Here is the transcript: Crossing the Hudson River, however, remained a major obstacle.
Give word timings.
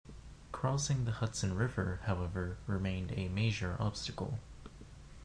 Crossing 0.51 1.05
the 1.05 1.11
Hudson 1.11 1.55
River, 1.55 1.99
however, 2.05 2.57
remained 2.65 3.11
a 3.15 3.27
major 3.27 3.77
obstacle. 3.79 4.39